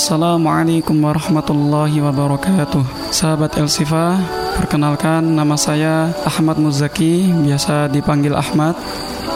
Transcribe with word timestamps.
Assalamualaikum 0.00 0.96
warahmatullahi 0.96 2.00
wabarakatuh 2.00 3.12
Sahabat 3.12 3.60
El 3.60 3.68
Sifa 3.68 4.16
Perkenalkan 4.56 5.20
nama 5.36 5.60
saya 5.60 6.08
Ahmad 6.24 6.56
Muzaki 6.56 7.28
Biasa 7.28 7.84
dipanggil 7.92 8.32
Ahmad 8.32 8.80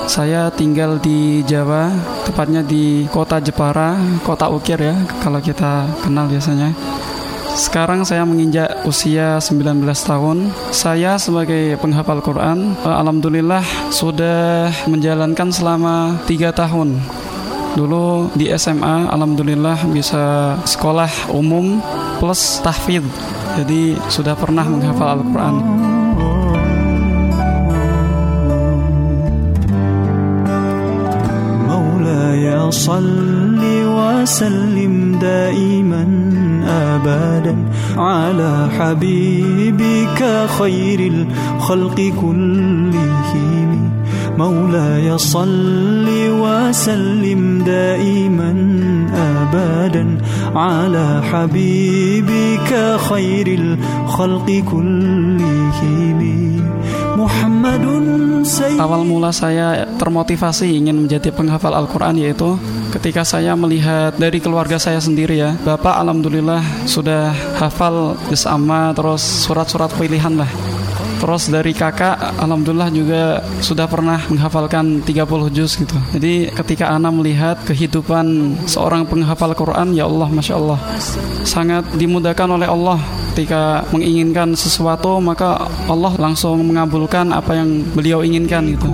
Saya 0.08 0.48
tinggal 0.48 0.96
di 1.04 1.44
Jawa 1.44 1.92
Tepatnya 2.24 2.64
di 2.64 3.04
kota 3.12 3.44
Jepara 3.44 4.00
Kota 4.24 4.48
Ukir 4.48 4.80
ya 4.80 4.96
Kalau 5.20 5.36
kita 5.44 5.84
kenal 6.00 6.32
biasanya 6.32 6.72
sekarang 7.54 8.02
saya 8.02 8.26
menginjak 8.26 8.82
usia 8.82 9.38
19 9.38 9.86
tahun. 10.02 10.50
Saya 10.74 11.14
sebagai 11.22 11.78
penghafal 11.78 12.18
Quran, 12.18 12.74
eh, 12.82 12.90
alhamdulillah 12.90 13.62
sudah 13.94 14.74
menjalankan 14.90 15.54
selama 15.54 16.18
3 16.26 16.50
tahun. 16.50 16.98
Dulu 17.77 18.33
di 18.35 18.49
SMA, 18.57 19.07
alhamdulillah 19.13 19.87
bisa 19.93 20.55
sekolah 20.65 21.31
umum 21.31 21.79
plus 22.17 22.59
tahfidz. 22.65 23.07
Jadi 23.59 23.97
sudah 24.09 24.35
pernah 24.37 24.65
menghafal 24.65 25.19
Al-Quran. 25.19 25.55
صل 32.69 33.61
وسلم 33.85 35.17
دائما 35.21 36.05
ابدا 36.67 37.55
على 37.97 38.69
حبيبك 38.79 40.47
خير 40.59 40.99
الخلق 40.99 42.13
كلهم 42.21 43.12
مولاي 44.37 45.17
صل 45.17 46.07
وسلم 46.29 47.63
دائما 47.63 48.51
ابدا 49.13 50.17
على 50.55 51.21
حبيبك 51.31 52.97
خير 53.09 53.47
الخلق 53.59 54.63
كلهم 54.71 56.19
Awal 58.79 59.03
mula 59.03 59.35
saya 59.35 59.83
termotivasi 59.99 60.71
ingin 60.71 61.03
menjadi 61.03 61.35
penghafal 61.35 61.75
Al-Quran 61.75 62.15
yaitu 62.15 62.55
ketika 62.95 63.27
saya 63.27 63.53
melihat 63.59 64.15
dari 64.15 64.39
keluarga 64.39 64.79
saya 64.79 65.03
sendiri 65.03 65.35
ya 65.35 65.51
Bapak 65.67 65.99
Alhamdulillah 65.99 66.63
sudah 66.87 67.35
hafal 67.59 68.15
Juz 68.31 68.47
terus 68.95 69.21
surat-surat 69.43 69.91
pilihan 69.99 70.39
lah 70.39 70.47
Terus 71.19 71.51
dari 71.51 71.75
kakak 71.75 72.39
Alhamdulillah 72.39 72.89
juga 72.93 73.21
sudah 73.59 73.85
pernah 73.85 74.19
menghafalkan 74.31 75.03
30 75.03 75.55
juz 75.55 75.75
gitu 75.75 75.97
Jadi 76.15 76.47
ketika 76.55 76.91
Ana 76.95 77.11
melihat 77.11 77.59
kehidupan 77.67 78.55
seorang 78.65 79.03
penghafal 79.03 79.51
Quran 79.51 79.93
Ya 79.93 80.07
Allah 80.07 80.29
Masya 80.31 80.55
Allah 80.55 80.79
Sangat 81.43 81.83
dimudahkan 81.95 82.47
oleh 82.47 82.67
Allah 82.71 82.99
Ketika 83.35 83.83
menginginkan 83.91 84.55
sesuatu 84.55 85.19
Maka 85.19 85.67
Allah 85.91 86.13
langsung 86.15 86.63
mengabulkan 86.63 87.35
apa 87.35 87.57
yang 87.59 87.83
beliau 87.93 88.23
inginkan 88.23 88.75
gitu 88.75 88.89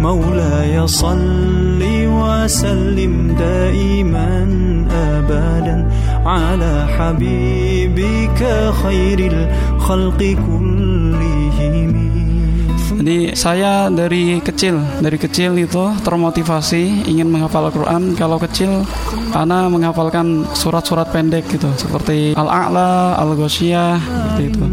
مولاي 0.00 0.86
صل 0.86 1.82
وسلم 2.06 3.34
دائما 3.38 4.46
ابدا 4.90 5.88
على 6.26 6.86
حبيبك 6.98 8.70
خير 8.82 9.48
الخلق 9.88 10.20
كلهم 10.46 11.88
Jadi 12.98 13.30
saya 13.38 13.86
dari 13.94 14.42
kecil, 14.42 14.82
dari 14.98 15.16
kecil 15.20 15.54
itu 15.54 15.94
termotivasi 16.02 17.06
ingin 17.06 17.30
menghafal 17.30 17.70
Al-Quran. 17.70 18.18
Kalau 18.18 18.42
kecil, 18.42 18.82
Ana 19.30 19.70
menghafalkan 19.70 20.48
surat-surat 20.56 21.06
pendek 21.14 21.46
gitu, 21.46 21.70
seperti 21.78 22.34
Al-A'la, 22.34 23.14
Al-Ghoshiyah, 23.22 24.02
seperti 24.02 24.42
itu. 24.50 24.66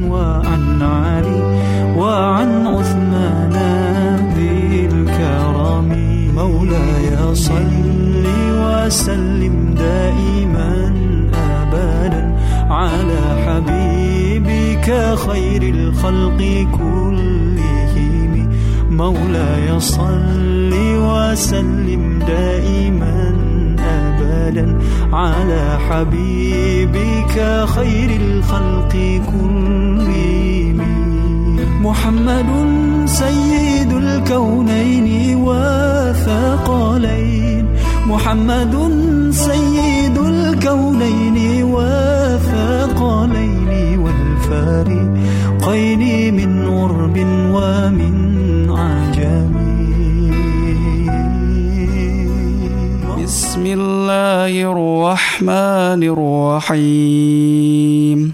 مولاي 6.35 7.35
صل 7.35 8.25
وسلم 8.59 9.75
دائما 9.77 10.93
ابدا 11.33 12.35
على 12.69 13.21
حبيبك 14.80 15.16
خير 15.28 15.62
الخلق 15.62 16.40
كلهم. 16.78 18.32
مولاي 18.90 19.80
صل 19.80 20.72
وسلم 20.72 22.18
دائما 22.26 23.34
ابدا 23.78 24.78
على 25.12 25.78
حبيبك 25.88 27.64
خير 27.66 28.10
الخلق 28.20 28.92
كلهم. 29.32 30.78
محمد 31.82 32.50
سيد 33.06 33.92
الكونين 33.92 35.36
وثقلين 35.36 36.86
محمد 38.06 38.74
سيد 39.30 40.18
الكونين 40.18 41.64
وثقلين 41.64 42.19
والفارقين 44.50 46.34
من 46.34 46.68
غرب 46.68 47.16
ومن 47.54 48.14
عجم. 48.70 49.52
بسم 53.22 53.64
الله 53.66 54.52
الرحمن 54.72 56.00
الرحيم. 56.14 58.32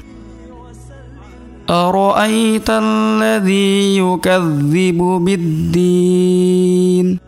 أرأيت 1.71 2.71
الذي 2.71 3.99
يكذب 3.99 4.99
بالدين؟ 5.25 7.19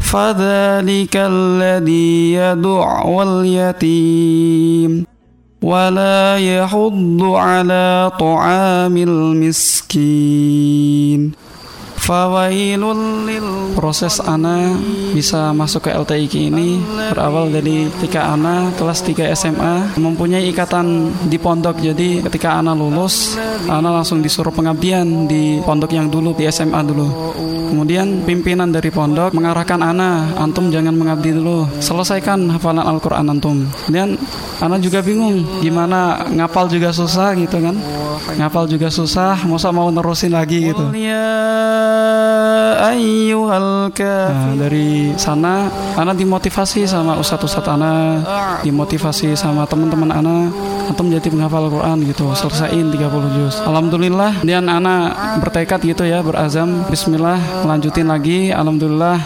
فذلك 0.00 1.16
الذي 1.16 2.32
يدع 2.32 3.22
اليتيم 3.22 5.11
ولا 5.62 6.38
يحض 6.38 7.22
على 7.22 8.12
طعام 8.20 8.96
المسكين. 8.96 10.62
Proses 13.78 14.18
Ana 14.18 14.74
bisa 15.14 15.54
masuk 15.54 15.86
ke 15.86 15.94
LTIK 15.94 16.50
ini 16.50 16.82
berawal 17.14 17.54
dari 17.54 17.86
ketika 17.94 18.34
Ana 18.34 18.74
kelas 18.74 19.06
3 19.06 19.30
SMA 19.38 19.94
mempunyai 20.02 20.50
ikatan 20.50 21.14
di 21.30 21.38
pondok. 21.38 21.78
Jadi 21.78 22.26
ketika 22.26 22.58
Ana 22.58 22.74
lulus, 22.74 23.38
Ana 23.70 24.02
langsung 24.02 24.18
disuruh 24.18 24.50
pengabdian 24.50 25.30
di 25.30 25.62
pondok 25.62 25.94
yang 25.94 26.10
dulu 26.10 26.34
di 26.34 26.50
SMA 26.50 26.82
dulu. 26.82 27.06
Kemudian 27.70 28.26
pimpinan 28.26 28.68
dari 28.74 28.90
pondok 28.90 29.32
mengarahkan 29.32 29.80
Ana, 29.80 30.36
antum 30.36 30.74
jangan 30.74 30.98
mengabdi 30.98 31.32
dulu. 31.32 31.70
Selesaikan 31.78 32.50
hafalan 32.50 32.82
Al-Qur'an 32.82 33.30
antum. 33.30 33.64
Kemudian 33.86 34.18
Ana 34.58 34.76
juga 34.82 35.06
bingung 35.06 35.62
gimana 35.62 36.26
ngapal 36.34 36.66
juga 36.66 36.90
susah 36.90 37.32
gitu 37.38 37.62
kan. 37.62 37.78
Ngapal 38.22 38.68
juga 38.68 38.90
susah, 38.90 39.38
masa 39.46 39.70
mau 39.70 39.88
nerusin 39.88 40.34
lagi 40.34 40.70
gitu. 40.70 40.84
Ayyuhal 42.92 43.82
Nah, 43.92 44.54
dari 44.56 45.12
sana 45.20 45.68
Ana 45.92 46.16
dimotivasi 46.16 46.88
sama 46.88 47.18
ustadz-ustadz 47.20 47.68
Ana, 47.68 48.22
dimotivasi 48.64 49.36
sama 49.36 49.68
teman-teman 49.68 50.08
Ana 50.08 50.48
atau 50.88 51.02
menjadi 51.04 51.28
penghafal 51.28 51.68
Quran 51.68 51.98
gitu, 52.08 52.32
selesaiin 52.32 52.88
30 52.88 53.36
juz. 53.36 53.60
Alhamdulillah 53.60 54.40
dan 54.46 54.72
Ana 54.72 55.12
bertekad 55.44 55.84
gitu 55.84 56.08
ya, 56.08 56.24
berazam 56.24 56.88
bismillah 56.88 57.36
lanjutin 57.68 58.08
lagi. 58.08 58.48
Alhamdulillah 58.54 59.20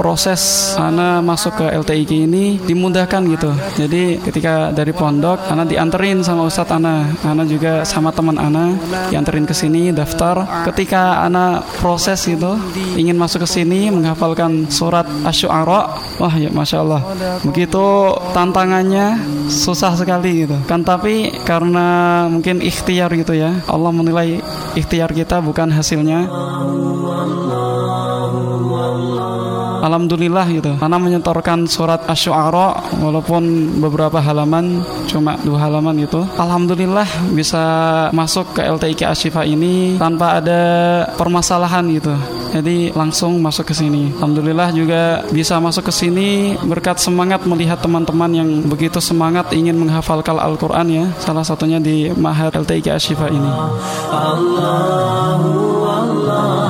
proses 0.00 0.72
Ana 0.80 1.20
masuk 1.20 1.60
ke 1.60 1.66
LTIK 1.68 2.30
ini 2.30 2.44
dimudahkan 2.64 3.22
gitu. 3.28 3.50
Jadi 3.76 4.22
ketika 4.24 4.72
dari 4.72 4.96
pondok 4.96 5.44
Ana 5.50 5.68
dianterin 5.68 6.24
sama 6.24 6.48
ustadz 6.48 6.72
Ana, 6.72 7.04
Ana 7.26 7.44
juga 7.44 7.84
sama 7.84 8.08
teman 8.14 8.40
Ana 8.40 8.72
dianterin 9.12 9.44
ke 9.44 9.52
sini 9.52 9.92
daftar. 9.92 10.64
Ketika 10.72 11.20
Ana 11.20 11.60
proses 11.90 12.22
itu 12.30 12.46
ingin 12.94 13.18
masuk 13.18 13.42
ke 13.42 13.48
sini 13.50 13.90
menghafalkan 13.90 14.70
surat 14.70 15.02
Asy-Syu'ara, 15.26 15.90
wah 16.22 16.34
ya 16.38 16.46
masya 16.54 16.86
Allah. 16.86 17.02
Begitu 17.42 18.14
tantangannya 18.30 19.18
susah 19.50 19.98
sekali 19.98 20.46
gitu. 20.46 20.54
Kan 20.70 20.86
tapi 20.86 21.34
karena 21.42 22.30
mungkin 22.30 22.62
ikhtiar 22.62 23.10
gitu 23.18 23.34
ya. 23.34 23.58
Allah 23.66 23.90
menilai 23.90 24.38
ikhtiar 24.78 25.10
kita 25.10 25.42
bukan 25.42 25.74
hasilnya. 25.74 26.30
Allah, 29.80 29.88
Allah, 29.88 29.96
Allah. 29.96 29.96
alhamdulillah 29.96 30.46
gitu. 30.52 30.72
Karena 30.76 30.98
menyetorkan 31.00 31.58
surat 31.64 32.04
Asy-Syu'ara 32.04 33.00
walaupun 33.00 33.42
beberapa 33.80 34.20
halaman 34.20 34.84
cuma 35.08 35.40
dua 35.40 35.58
halaman 35.64 35.96
itu. 36.04 36.20
Alhamdulillah 36.36 37.08
bisa 37.32 37.64
masuk 38.12 38.60
ke 38.60 38.62
LTIK 38.62 39.08
Asyifa 39.08 39.42
ini 39.48 39.96
tanpa 39.96 40.36
ada 40.44 40.60
permasalahan 41.16 41.88
gitu. 41.88 42.12
Jadi 42.50 42.90
langsung 42.92 43.38
masuk 43.38 43.70
ke 43.70 43.74
sini. 43.74 44.10
Alhamdulillah 44.18 44.74
juga 44.74 45.22
bisa 45.30 45.56
masuk 45.62 45.86
ke 45.88 45.92
sini 45.94 46.58
berkat 46.66 46.98
semangat 46.98 47.46
melihat 47.46 47.78
teman-teman 47.78 48.30
yang 48.34 48.50
begitu 48.66 48.98
semangat 48.98 49.54
ingin 49.54 49.78
menghafalkan 49.78 50.34
Al-Qur'an 50.34 50.90
ya. 50.90 51.06
Salah 51.22 51.46
satunya 51.46 51.78
di 51.78 52.10
Mahar 52.10 52.50
LTIK 52.50 52.90
Asyifa 52.98 53.30
ini. 53.30 53.50
Allahu 54.10 55.70
As 56.30 56.69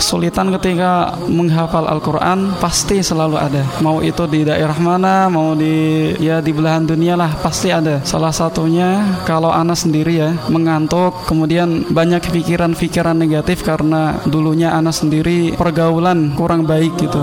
kesulitan 0.00 0.48
ketika 0.56 1.12
menghafal 1.28 1.84
Al-Quran 1.84 2.56
pasti 2.56 3.04
selalu 3.04 3.36
ada. 3.36 3.62
Mau 3.84 4.00
itu 4.00 4.24
di 4.24 4.48
daerah 4.48 4.80
mana 4.80 5.28
mau 5.28 5.52
di 5.52 6.16
ya 6.16 6.40
di 6.40 6.56
belahan 6.56 6.88
dunia 6.88 7.20
lah 7.20 7.36
pasti 7.44 7.68
ada. 7.68 8.00
Salah 8.00 8.32
satunya 8.32 9.20
kalau 9.28 9.52
anak 9.52 9.76
sendiri 9.76 10.16
ya 10.16 10.32
mengantuk 10.48 11.28
kemudian 11.28 11.84
banyak 11.92 12.32
pikiran-pikiran 12.32 13.12
negatif 13.12 13.60
karena 13.60 14.16
dulunya 14.24 14.72
anak 14.72 14.96
sendiri 14.96 15.52
pergaulan 15.60 16.32
kurang 16.32 16.64
baik 16.64 16.96
gitu. 16.96 17.20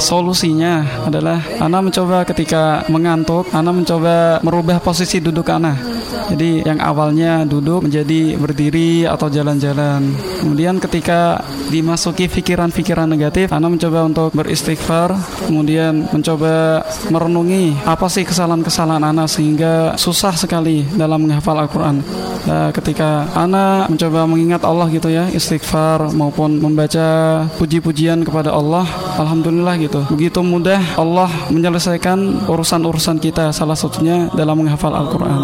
Solusinya 0.00 1.06
adalah 1.06 1.38
Ana 1.60 1.84
mencoba 1.84 2.24
ketika 2.24 2.82
mengantuk 2.88 3.46
Ana 3.52 3.70
mencoba 3.70 4.40
merubah 4.40 4.80
posisi 4.80 5.20
duduk 5.20 5.46
Ana 5.52 5.99
jadi 6.30 6.62
yang 6.66 6.78
awalnya 6.78 7.42
duduk 7.44 7.84
menjadi 7.86 8.38
berdiri 8.38 9.04
atau 9.06 9.26
jalan-jalan. 9.26 10.14
Kemudian 10.40 10.78
ketika 10.78 11.42
dimasuki 11.68 12.26
pikiran-pikiran 12.30 13.10
negatif, 13.10 13.50
Anda 13.50 13.70
mencoba 13.70 14.06
untuk 14.06 14.30
beristighfar, 14.34 15.14
kemudian 15.46 16.06
mencoba 16.10 16.86
merenungi 17.10 17.82
apa 17.86 18.06
sih 18.06 18.22
kesalahan-kesalahan 18.26 19.02
Anda 19.02 19.24
sehingga 19.26 19.94
susah 19.98 20.34
sekali 20.34 20.86
dalam 20.94 21.26
menghafal 21.26 21.58
Al-Quran. 21.58 22.02
Nah, 22.40 22.72
ketika 22.72 23.28
Anda 23.36 23.84
mencoba 23.86 24.24
mengingat 24.24 24.64
Allah 24.64 24.88
gitu 24.88 25.12
ya, 25.12 25.28
istighfar 25.28 26.08
maupun 26.16 26.56
membaca 26.56 27.44
puji-pujian 27.60 28.24
kepada 28.24 28.54
Allah, 28.54 28.88
Alhamdulillah 29.20 29.76
gitu. 29.76 30.00
Begitu 30.08 30.40
mudah 30.40 30.80
Allah 30.96 31.28
menyelesaikan 31.52 32.48
urusan-urusan 32.48 33.20
kita, 33.20 33.52
salah 33.52 33.76
satunya 33.76 34.32
dalam 34.32 34.64
menghafal 34.64 34.94
Al-Quran. 34.96 35.40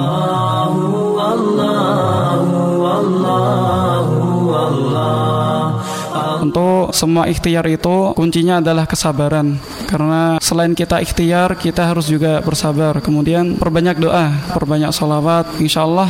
Untuk 6.46 6.94
semua 6.94 7.26
ikhtiar 7.26 7.66
itu 7.66 8.14
kuncinya 8.14 8.62
adalah 8.62 8.86
kesabaran 8.86 9.58
Karena 9.90 10.38
selain 10.40 10.72
kita 10.72 11.02
ikhtiar 11.02 11.58
kita 11.58 11.84
harus 11.84 12.06
juga 12.08 12.40
bersabar 12.40 13.02
Kemudian 13.02 13.58
perbanyak 13.58 13.98
doa, 13.98 14.32
perbanyak 14.54 14.94
sholawat 14.94 15.58
Insya 15.60 15.84
Allah 15.84 16.08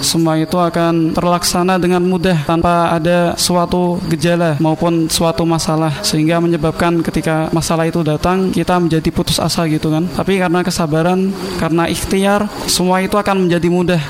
semua 0.00 0.36
itu 0.40 0.56
akan 0.56 1.12
terlaksana 1.12 1.76
dengan 1.76 2.00
mudah 2.02 2.44
tanpa 2.48 2.92
ada 2.92 3.36
suatu 3.36 4.00
gejala 4.08 4.56
maupun 4.58 5.06
suatu 5.06 5.44
masalah. 5.44 6.02
Sehingga 6.02 6.40
menyebabkan 6.40 7.04
ketika 7.04 7.52
masalah 7.52 7.86
itu 7.86 8.00
datang 8.00 8.50
kita 8.50 8.80
menjadi 8.80 9.08
putus 9.12 9.38
asa 9.38 9.68
gitu 9.68 9.92
kan. 9.92 10.08
Tapi 10.10 10.40
karena 10.40 10.60
kesabaran 10.64 11.30
karena 11.60 11.86
ikhtiar 11.86 12.48
semua 12.66 13.04
itu 13.04 13.14
akan 13.16 13.46
menjadi 13.48 13.68
mudah 13.70 14.02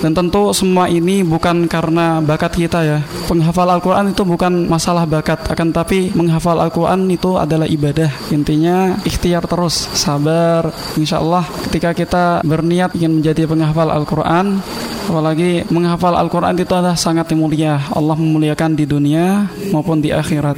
dan 0.00 0.16
tentu 0.16 0.50
semua 0.56 0.88
ini 0.88 1.20
bukan 1.20 1.68
karena 1.68 2.24
bakat 2.24 2.56
kita 2.56 2.80
ya. 2.82 2.98
Penghafal 3.28 3.68
Al-Quran 3.68 4.10
itu 4.10 4.24
bukan 4.24 4.66
masalah 4.66 5.04
bakat, 5.04 5.44
akan 5.46 5.70
tapi 5.70 6.10
menghafal 6.16 6.56
Al-Quran 6.58 7.06
itu 7.12 7.36
adalah 7.36 7.68
ibadah. 7.68 8.10
Intinya 8.32 8.96
ikhtiar 9.04 9.44
terus, 9.44 9.86
sabar. 9.92 10.72
Insya 10.96 11.20
Allah 11.20 11.44
ketika 11.68 11.92
kita 11.92 12.24
berniat 12.42 12.96
ingin 12.96 13.20
menjadi 13.20 13.44
penghafal 13.44 13.92
Al-Quran, 13.92 14.64
apalagi 15.06 15.68
menghafal 15.68 16.16
Al-Quran 16.16 16.56
itu 16.56 16.72
adalah 16.72 16.96
sangat 16.96 17.30
mulia. 17.36 17.78
Allah 17.92 18.16
memuliakan 18.16 18.74
di 18.74 18.84
dunia 18.88 19.46
maupun 19.70 20.00
di 20.00 20.10
akhirat. 20.10 20.56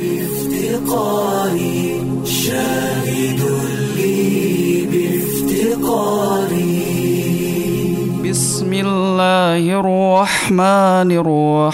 الرحمن 9.81 11.09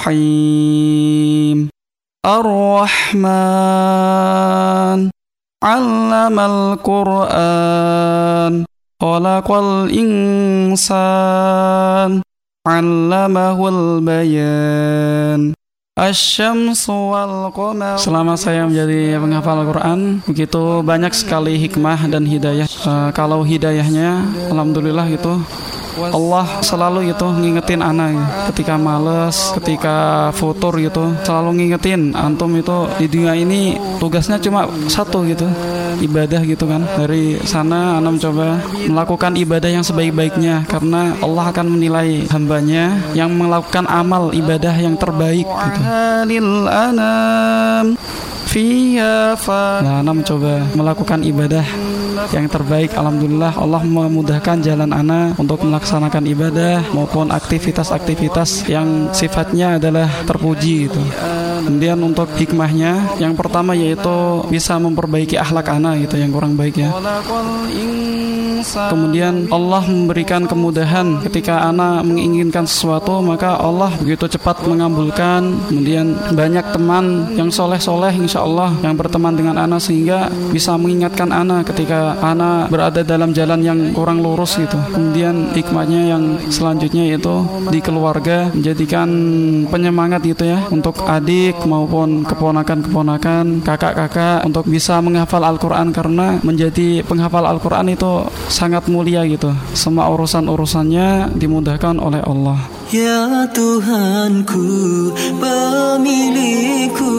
الرحيم 0.08 1.58
الرحمن 2.26 3.20
علم 5.64 6.38
القرآن 6.40 7.74
خلق 9.02 9.52
الإنسان 9.52 11.02
علمه 12.68 13.60
البيان 13.70 15.54
Selama 18.02 18.34
saya 18.34 18.66
menjadi 18.66 19.14
penghafal 19.22 19.62
Al-Quran 19.62 20.26
Begitu 20.26 20.82
banyak 20.82 21.14
sekali 21.14 21.62
hikmah 21.62 22.10
dan 22.10 22.26
hidayah 22.26 22.66
uh, 22.90 23.14
Kalau 23.14 23.46
hidayahnya 23.46 24.26
Alhamdulillah 24.50 25.06
gitu 25.14 25.38
Allah 26.13 26.47
selalu 26.63 27.11
itu 27.11 27.27
ngingetin 27.27 27.81
anak 27.83 28.15
gitu. 28.15 28.27
ketika 28.53 28.75
males, 28.79 29.37
ketika 29.61 29.97
futur 30.35 30.75
gitu, 30.79 31.13
selalu 31.27 31.63
ngingetin 31.63 32.15
antum 32.15 32.55
itu 32.57 32.89
di 32.99 33.07
dunia 33.11 33.35
ini 33.35 33.77
tugasnya 33.99 34.39
cuma 34.41 34.67
satu 34.89 35.27
gitu, 35.27 35.47
ibadah 36.03 36.41
gitu 36.47 36.65
kan. 36.65 36.83
Dari 36.97 37.39
sana 37.45 37.99
anak 37.99 38.19
mencoba 38.19 38.63
melakukan 38.89 39.33
ibadah 39.37 39.71
yang 39.71 39.85
sebaik-baiknya 39.85 40.65
karena 40.67 41.15
Allah 41.21 41.51
akan 41.51 41.67
menilai 41.69 42.27
hambanya 42.31 42.99
yang 43.13 43.31
melakukan 43.35 43.85
amal 43.91 44.31
ibadah 44.35 44.75
yang 44.79 44.97
terbaik 44.97 45.47
gitu. 45.47 45.81
Nah, 49.85 50.01
Ana 50.01 50.13
mencoba 50.17 50.65
melakukan 50.73 51.21
ibadah 51.21 51.67
yang 52.35 52.47
terbaik 52.51 52.93
Alhamdulillah. 52.95 53.55
Allah 53.57 53.83
memudahkan 53.83 54.61
jalan 54.61 54.91
Ana 54.91 55.33
untuk 55.39 55.63
melaksanakan 55.65 56.25
ibadah 56.27 56.91
maupun 56.93 57.31
aktivitas-aktivitas 57.31 58.67
yang 58.69 59.11
sifatnya 59.15 59.81
adalah 59.81 60.09
terpuji 60.27 60.91
itu 60.91 61.03
kemudian 61.63 61.99
untuk 62.03 62.29
hikmahnya 62.37 63.19
yang 63.23 63.35
pertama 63.35 63.75
yaitu 63.75 64.45
bisa 64.49 64.77
memperbaiki 64.79 65.39
akhlak 65.39 65.69
Ana 65.69 65.99
gitu 65.99 66.17
yang 66.17 66.31
kurang 66.33 66.55
baik 66.55 66.81
ya 66.81 66.91
Kemudian 68.65 69.49
Allah 69.49 69.83
memberikan 69.87 70.45
kemudahan 70.45 71.23
ketika 71.25 71.69
anak 71.69 72.05
menginginkan 72.05 72.67
sesuatu 72.67 73.23
maka 73.23 73.57
Allah 73.59 73.93
begitu 73.97 74.27
cepat 74.27 74.67
mengabulkan. 74.67 75.71
Kemudian 75.71 76.17
banyak 76.35 76.75
teman 76.75 77.35
yang 77.39 77.49
soleh-soleh 77.49 78.13
insya 78.19 78.43
Allah 78.45 78.75
yang 78.83 78.99
berteman 78.99 79.35
dengan 79.35 79.57
anak 79.57 79.81
sehingga 79.83 80.29
bisa 80.51 80.75
mengingatkan 80.75 81.31
anak 81.31 81.71
ketika 81.73 82.19
anak 82.21 82.69
berada 82.69 83.01
dalam 83.07 83.31
jalan 83.33 83.61
yang 83.63 83.79
kurang 83.95 84.21
lurus 84.21 84.59
gitu. 84.59 84.79
Kemudian 84.93 85.55
hikmahnya 85.55 86.01
yang 86.17 86.23
selanjutnya 86.51 87.09
yaitu 87.09 87.45
di 87.71 87.81
keluarga 87.81 88.51
menjadikan 88.53 89.09
penyemangat 89.71 90.25
gitu 90.27 90.45
ya 90.45 90.67
untuk 90.69 90.99
adik 91.07 91.48
adik 91.49 91.65
maupun 91.65 92.29
keponakan-keponakan, 92.29 93.65
kakak-kakak 93.65 94.45
untuk 94.45 94.69
bisa 94.69 95.01
menghafal 95.01 95.41
Al-Qur'an 95.41 95.97
karena 95.97 96.37
menjadi 96.45 97.01
penghafal 97.09 97.49
Al-Qur'an 97.49 97.89
itu 97.89 98.29
sangat 98.53 98.85
mulia 98.93 99.25
gitu. 99.25 99.49
Semua 99.73 100.13
urusan-urusannya 100.13 101.33
dimudahkan 101.41 101.97
oleh 101.97 102.21
Allah. 102.21 102.69
Ya 102.93 103.49
Tuhanku, 103.49 104.69
pemilikku, 105.41 107.17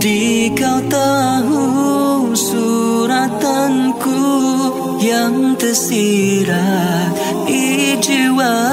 dikau 0.00 0.80
tahu 0.88 1.64
suratanku 2.32 4.20
yang 5.04 5.52
tersirat 5.60 7.12
di 7.44 7.92
jiwa 8.00 8.69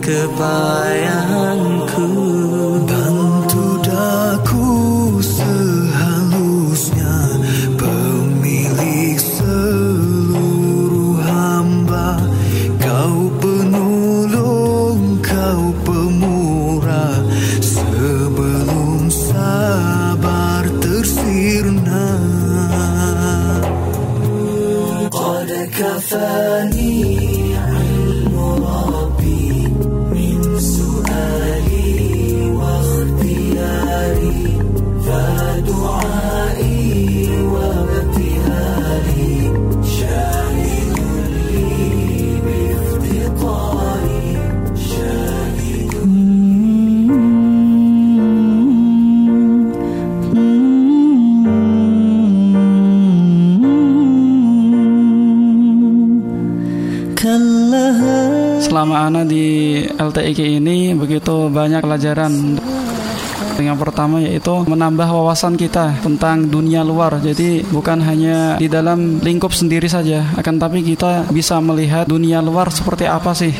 kesedihan 0.00 1.65
Ana 59.06 59.22
di 59.22 59.78
LTIK 59.86 60.58
ini 60.58 60.90
begitu 60.98 61.46
banyak 61.46 61.78
pelajaran 61.78 62.58
yang 63.68 63.78
pertama 63.78 64.22
yaitu 64.22 64.64
menambah 64.64 65.08
wawasan 65.10 65.58
kita 65.58 65.98
tentang 66.00 66.46
dunia 66.46 66.86
luar. 66.86 67.18
Jadi 67.20 67.66
bukan 67.68 67.98
hanya 68.02 68.56
di 68.56 68.70
dalam 68.70 69.18
lingkup 69.20 69.50
sendiri 69.50 69.90
saja, 69.90 70.22
akan 70.38 70.56
tapi 70.56 70.80
kita 70.86 71.28
bisa 71.30 71.58
melihat 71.58 72.06
dunia 72.06 72.38
luar 72.40 72.70
seperti 72.70 73.04
apa 73.08 73.34
sih. 73.34 73.52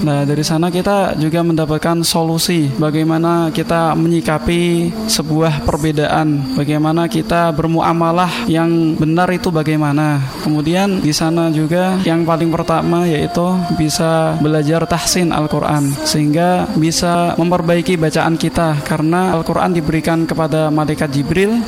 Nah, 0.00 0.24
dari 0.24 0.40
sana 0.40 0.72
kita 0.72 1.16
juga 1.20 1.44
mendapatkan 1.44 2.00
solusi 2.00 2.72
bagaimana 2.80 3.52
kita 3.52 3.92
menyikapi 3.92 4.92
sebuah 5.06 5.64
perbedaan, 5.68 6.56
bagaimana 6.56 7.06
kita 7.06 7.52
bermuamalah 7.52 8.48
yang 8.48 8.96
benar 8.96 9.28
itu 9.32 9.52
bagaimana. 9.52 10.20
Kemudian 10.40 11.04
di 11.04 11.12
sana 11.12 11.52
juga 11.52 12.00
yang 12.02 12.24
paling 12.24 12.48
pertama 12.48 13.04
yaitu 13.04 13.44
bisa 13.76 14.36
belajar 14.40 14.88
tahsin 14.88 15.30
Al-Qur'an 15.30 15.92
sehingga 16.04 16.64
bisa 16.76 17.36
memperbaiki 17.36 18.00
bacaan 18.00 18.40
kita 18.40 18.80
karena 18.82 19.29
Al-Quran 19.30 19.70
diberikan 19.70 20.26
kepada 20.26 20.68
malaikat 20.68 21.08
Jibril 21.14 21.62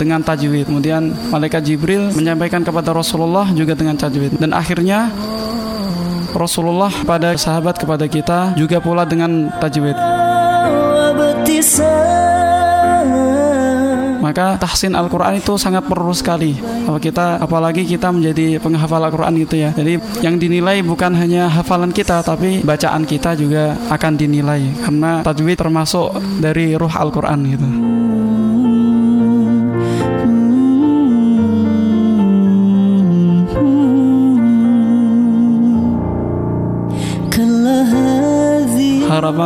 dengan 0.00 0.24
tajwid. 0.24 0.66
Kemudian 0.66 1.12
malaikat 1.28 1.62
Jibril 1.62 2.08
menyampaikan 2.16 2.64
kepada 2.64 2.96
Rasulullah 2.96 3.46
juga 3.52 3.76
dengan 3.76 3.94
tajwid. 4.00 4.40
Dan 4.40 4.56
akhirnya 4.56 5.12
Rasulullah 6.32 6.90
pada 7.04 7.36
sahabat 7.36 7.76
kepada 7.76 8.08
kita 8.08 8.56
juga 8.56 8.80
pula 8.80 9.04
dengan 9.04 9.52
tajwid. 9.60 9.96
Maka 14.32 14.56
tahsin 14.56 14.96
Al-Quran 14.96 15.36
itu 15.44 15.60
sangat 15.60 15.84
perlu 15.84 16.16
sekali. 16.16 16.56
Kalau 16.56 16.96
kita, 16.96 17.36
apalagi 17.36 17.84
kita 17.84 18.08
menjadi 18.08 18.56
penghafal 18.56 19.04
Al-Quran 19.04 19.36
gitu 19.44 19.60
ya. 19.60 19.76
Jadi 19.76 20.00
yang 20.24 20.40
dinilai 20.40 20.80
bukan 20.80 21.12
hanya 21.12 21.52
hafalan 21.52 21.92
kita, 21.92 22.24
tapi 22.24 22.64
bacaan 22.64 23.04
kita 23.04 23.36
juga 23.36 23.76
akan 23.92 24.16
dinilai. 24.16 24.72
Karena 24.80 25.20
tajwid 25.20 25.60
termasuk 25.60 26.16
dari 26.40 26.72
ruh 26.80 26.88
Al-Quran 26.88 27.38
gitu. 27.44 27.68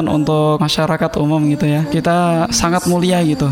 Untuk 0.04 0.60
masyarakat 0.60 1.10
umum 1.16 1.40
gitu 1.48 1.64
ya. 1.64 1.88
Kita 1.88 2.44
sangat 2.52 2.84
mulia 2.84 3.24
gitu 3.24 3.48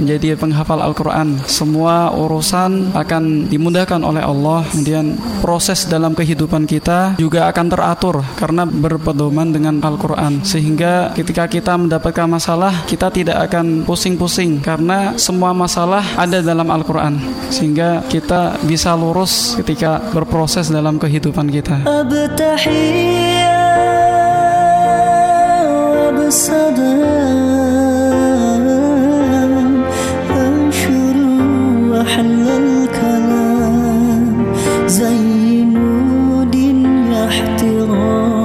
menjadi 0.00 0.38
penghafal 0.38 0.80
Al-Quran. 0.80 1.36
Semua 1.44 2.08
urusan 2.16 2.96
akan 2.96 3.52
dimudahkan 3.52 4.00
oleh 4.00 4.24
Allah. 4.24 4.64
Kemudian 4.72 5.20
proses 5.44 5.84
dalam 5.84 6.16
kehidupan 6.16 6.64
kita 6.64 7.20
juga 7.20 7.52
akan 7.52 7.66
teratur 7.68 8.24
karena 8.40 8.64
berpedoman 8.64 9.52
dengan 9.52 9.76
Al-Quran. 9.84 10.40
Sehingga 10.42 11.12
ketika 11.12 11.44
kita 11.46 11.76
mendapatkan 11.76 12.24
masalah 12.24 12.72
kita 12.88 13.12
tidak 13.12 13.36
akan 13.50 13.84
pusing-pusing 13.84 14.64
karena 14.64 15.14
semua 15.20 15.52
masalah 15.52 16.02
ada 16.16 16.40
dalam 16.40 16.68
Al-Quran. 16.72 17.20
Sehingga 17.52 18.00
kita 18.08 18.56
bisa 18.64 18.96
lurus 18.96 19.60
ketika 19.60 20.00
berproses 20.16 20.72
dalam 20.72 20.96
kehidupan 20.96 21.52
kita 21.52 21.84
الصدام. 26.30 26.94
انشروا 30.30 31.42
وحل 31.90 32.46
الكلام. 32.62 34.26
زي 34.86 35.64
احترام 37.28 38.40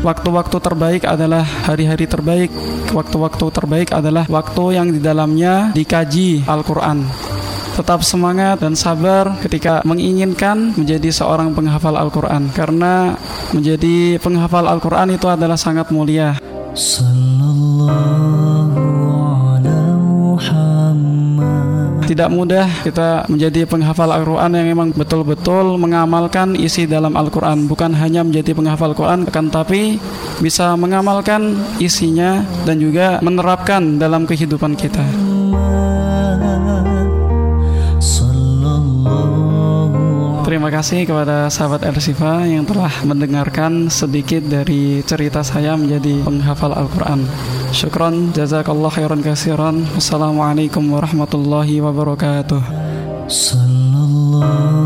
Waktu-waktu 0.00 0.56
terbaik 0.64 1.02
adalah 1.04 1.44
hari-hari 1.44 2.08
terbaik. 2.08 2.48
Waktu-waktu 2.96 3.46
terbaik 3.52 3.92
adalah 3.92 4.24
waktu 4.32 4.80
yang 4.80 4.88
di 4.88 4.96
dalamnya 4.96 5.76
dikaji 5.76 6.48
Al-Quran. 6.48 7.04
Tetap 7.76 8.00
semangat 8.00 8.64
dan 8.64 8.72
sabar 8.72 9.36
ketika 9.44 9.84
menginginkan 9.84 10.72
menjadi 10.72 11.12
seorang 11.12 11.52
penghafal 11.52 12.00
Al-Quran. 12.00 12.48
Karena 12.56 13.12
menjadi 13.52 14.16
penghafal 14.24 14.64
Al-Quran 14.72 15.20
itu 15.20 15.28
adalah 15.28 15.60
sangat 15.60 15.92
mulia. 15.92 16.40
Sallallahu 16.72 18.39
Tidak 22.10 22.26
mudah 22.26 22.66
kita 22.82 23.30
menjadi 23.30 23.70
penghafal 23.70 24.10
Al-Quran 24.10 24.50
yang 24.58 24.66
memang 24.74 24.90
betul-betul 24.90 25.78
mengamalkan 25.78 26.58
isi 26.58 26.82
dalam 26.82 27.14
Al-Quran. 27.14 27.70
Bukan 27.70 27.94
hanya 27.94 28.26
menjadi 28.26 28.50
penghafal 28.50 28.90
Al-Quran, 28.90 29.30
akan 29.30 29.46
tapi 29.46 29.94
bisa 30.42 30.74
mengamalkan 30.74 31.54
isinya 31.78 32.42
dan 32.66 32.82
juga 32.82 33.22
menerapkan 33.22 34.02
dalam 34.02 34.26
kehidupan 34.26 34.74
kita. 34.74 35.06
Terima 40.42 40.66
kasih 40.66 41.06
kepada 41.06 41.46
sahabat 41.46 41.86
Elsifa 41.86 42.42
yang 42.42 42.66
telah 42.66 42.90
mendengarkan 43.06 43.86
sedikit 43.86 44.42
dari 44.50 44.98
cerita 45.06 45.46
saya 45.46 45.78
menjadi 45.78 46.26
penghafal 46.26 46.74
Al-Quran. 46.74 47.22
Syukron, 47.70 48.34
jazakallah 48.34 48.90
khairan 48.90 49.22
kasiran. 49.22 49.86
Wassalamualaikum 49.94 50.82
warahmatullahi 50.90 51.78
wabarakatuh. 51.78 52.58
Sallallahu 53.30 54.79